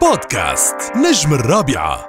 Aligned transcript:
بودكاست 0.00 0.74
نجم 0.96 1.34
الرابعة. 1.34 2.08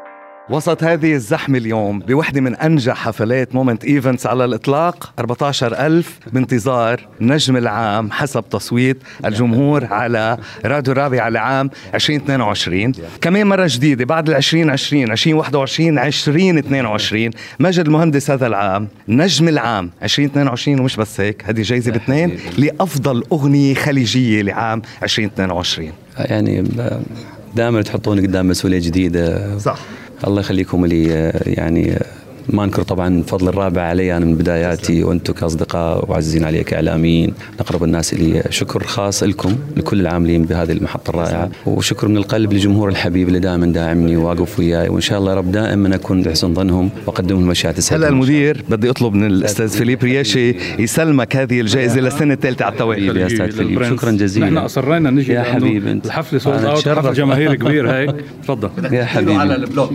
وسط 0.50 0.84
هذه 0.84 1.14
الزحمة 1.14 1.58
اليوم 1.58 2.00
بوحدة 2.00 2.42
من 2.42 2.56
أنجح 2.56 2.98
حفلات 2.98 3.56
Moment 3.56 3.86
Events 3.86 4.28
على 4.28 4.46
الإطلاق 4.46 5.14
14000 5.20 6.20
بانتظار 6.34 7.08
نجم 7.22 7.58
العام 7.58 8.12
حسب 8.12 8.44
تصويت 8.50 8.98
الجمهور 9.26 9.86
على 9.86 10.38
راديو 10.66 10.94
الرابعة 10.94 11.30
لعام 11.30 11.70
2022 11.96 12.92
كمان 13.22 13.48
مرة 13.48 13.66
جديدة 13.70 14.06
بعد 14.06 14.30
ال 14.30 14.36
2020 14.36 15.12
2021 15.12 16.00
2022 16.00 17.30
ماجد 17.60 17.86
المهندس 17.86 18.32
هذا 18.32 18.48
العام 18.48 18.88
نجم 19.08 19.48
العام 19.48 19.92
2022 20.04 20.80
ومش 20.80 20.96
بس 20.96 21.22
هيك 21.22 21.44
هذه 21.46 21.62
جايزة 21.62 21.92
باثنين 21.92 22.40
لأفضل 22.58 23.24
أغنية 23.32 23.74
خليجية 23.74 24.42
لعام 24.42 24.82
2022 25.04 25.92
يعني 26.18 26.64
دائما 27.56 27.82
تحطوني 27.82 28.22
قدام 28.22 28.48
مسؤولية 28.48 28.80
جديدة. 28.80 29.58
صح. 29.58 29.80
الله 30.28 30.40
يخليكم 30.40 30.86
لي 30.86 31.04
يعني 31.46 32.00
ما 32.50 32.64
انكر 32.64 32.82
طبعا 32.84 33.24
فضل 33.28 33.48
الرابع 33.48 33.82
علي 33.82 34.18
أنا 34.18 34.26
من 34.26 34.36
بداياتي 34.36 35.04
وأنتم 35.04 35.34
كأصدقاء 35.34 36.12
وعزيزين 36.12 36.44
علي 36.46 36.64
كاعلاميين 36.64 37.34
اقرب 37.60 37.84
الناس 37.84 38.14
لي 38.14 38.44
شكر 38.50 38.84
خاص 38.84 39.24
لكم 39.24 39.56
لكل 39.78 40.02
العاملين 40.02 40.44
بهذه 40.46 40.72
المحطة 40.72 41.10
الرائعة. 41.10 41.50
وشكر 41.66 42.08
من 42.08 42.18
القلب 42.18 42.54
لجمهور 42.54 42.90
الحبيب 42.90 43.28
اللي 43.28 43.40
دائما 43.40 43.66
داعمني 43.66 44.18
وواقف 44.18 44.60
وياي. 44.60 44.90
وإن 44.90 45.02
شاء 45.02 45.20
الله 45.20 45.32
يا 45.32 45.38
رب 45.38 45.52
دائما 45.52 45.96
أكون 45.96 46.22
بحسن 46.22 46.54
ظنهم 46.54 46.90
وأقدم 47.08 47.40
لهم 47.40 47.52
أشياء 47.52 47.74
تسعدهم. 47.74 48.04
هلا 48.04 48.10
المدير 48.14 48.64
بدي 48.70 48.90
أطلب 48.90 49.14
من 49.14 49.26
الأستاذ 49.26 49.70
فيليب 49.70 50.04
رياشي 50.04 50.56
يسلمك 50.80 51.36
هذه 51.36 51.62
الجائزة 51.62 52.02
للسنة 52.02 52.34
الثالثة 52.34 52.66
على 52.66 52.74
التوالي. 52.74 53.02
حبيبي 53.02 53.20
يا 53.22 53.28
أستاذ 53.28 53.52
فيليب. 53.52 53.84
شكرا 53.84 54.12
جزيلا. 54.12 54.46
نحن 54.46 54.58
أصرينا 54.58 55.10
نجي 55.10 55.34
يا 55.34 55.44
حبيبي. 55.44 55.92
انت 55.92 56.06
الحفله 56.06 56.40
sold 56.40 56.66
out 56.66 56.78
أتشرف. 56.78 57.06
حفل 57.06 57.14
جماهيري 57.14 57.58
كبير 57.58 57.92
هيك؟ 57.92 58.16
تفضل. 58.44 58.70
يا 58.92 59.06
حبيبي. 59.06 59.44
ال 59.44 59.51
block. 59.51 59.92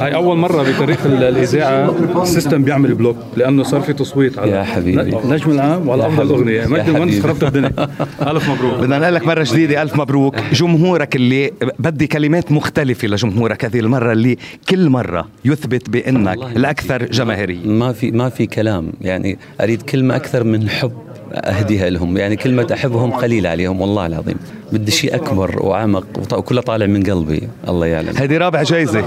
هاي 0.00 0.14
أول 0.14 0.38
مرة 0.38 0.62
بتاريخ 0.62 1.06
الإذاعة 1.22 1.94
ال 2.22 2.28
system 2.28 2.62
بيعمل 2.64 2.94
block 2.94 3.16
لأنه 3.36 3.62
صار 3.62 3.80
في 3.80 3.92
تصويت 3.92 4.38
على 4.38 4.50
يا 4.50 4.62
حبيبي. 4.62 5.16
نجم 5.24 5.50
العام 5.50 5.88
وعلى 5.88 6.06
أفضل. 6.06 6.34
أغنية. 6.34 6.60
يا 6.60 6.66
ماجد 6.66 6.88
المهندس. 6.88 7.20
خربت 7.20 7.42
الدنيا. 7.42 7.70
ألف 8.30 8.50
مبروك. 8.50 8.74
بدنا 8.80 8.98
نقول 8.98 9.14
لك 9.14 9.26
مرة 9.26 9.46
جديدة 9.50 9.82
ألف 9.82 9.96
مبروك. 9.96 10.34
جمهورك 10.60 11.16
اللي 11.16 11.52
بدي 11.78 12.06
كلمات 12.06 12.52
مختلفة 12.52 13.08
لجمهورك 13.08 13.64
هذه 13.64 13.80
المرة 13.80 14.12
اللي 14.12 14.36
كل 14.68 14.88
مرة 14.90 15.28
يثبت 15.44 15.90
بأنك 15.90 16.38
والله 16.38 16.56
الأكثر 16.56 17.06
جماهيرية. 17.06 17.66
ما 17.66 17.92
في 17.92 18.10
ما 18.10 18.28
في 18.28 18.46
كلام. 18.46 18.92
يعني 19.00 19.38
أريد 19.60 19.82
كلمة 19.82 20.16
أكثر 20.16 20.44
من 20.44 20.68
حب 20.68 20.92
أهديها 21.32 21.90
لهم. 21.90 22.16
يعني 22.16 22.36
كلمة 22.36 22.66
أحبهم 22.72 23.10
قليلة 23.10 23.48
عليهم 23.48 23.80
والله 23.80 24.06
العظيم. 24.06 24.36
بدي 24.72 24.90
شيء 24.90 25.14
أكبر 25.14 25.66
وأعمق 25.66 26.06
وكله 26.32 26.60
طالع 26.60 26.86
من 26.86 27.02
قلبي. 27.02 27.42
الله 27.68 27.86
يعلم. 27.86 28.16
هذه 28.16 28.36
رابع 28.36 28.62
جايزة. 28.62 29.04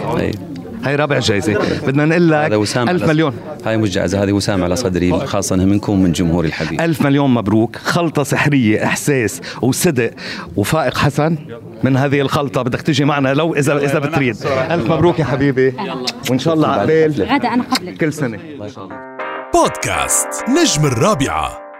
هاي 0.83 0.95
رابع 0.95 1.19
جايزة 1.19 1.59
بدنا 1.87 2.05
نقول 2.05 2.33
هذا 2.33 2.47
لك 2.47 2.59
وسام 2.59 2.89
ألف 2.89 3.03
على- 3.03 3.07
مليون. 3.07 3.33
هاي 3.65 3.77
مش 3.77 3.89
جائزة 3.89 4.23
هذه 4.23 4.31
وسام 4.31 4.63
على 4.63 4.75
صدري 4.75 5.19
خاصة 5.27 5.55
منكم 5.55 6.03
من 6.03 6.11
جمهوري 6.11 6.47
الحبيب. 6.47 6.81
ألف 6.81 7.01
مليون 7.01 7.33
مبروك. 7.33 7.75
خلطة 7.75 8.23
سحرية 8.23 8.83
إحساس 8.85 9.41
وصدق 9.61 10.11
وفائق 10.55 10.97
حسن 10.97 11.37
من 11.83 11.97
هذه 11.97 12.21
الخلطة. 12.21 12.61
بدك 12.61 12.81
تجي 12.81 13.05
معنا 13.05 13.33
لو 13.33 13.55
إذا 13.55 13.77
إذا 13.77 13.99
بتريد. 13.99 14.35
ألف 14.71 14.91
مبروك 14.91 15.19
يا 15.19 15.25
حبيبي. 15.25 15.73
وإن 16.29 16.39
شاء 16.39 16.53
الله 16.53 16.67
عقبال 16.67 17.11
غدا 17.11 17.47
أنا 17.53 17.63
قبلك. 17.63 17.97
كل 17.97 18.13
سنة. 18.13 18.39
بودكاست 19.53 20.27
نجم 20.49 20.85
الرابعة. 20.85 21.70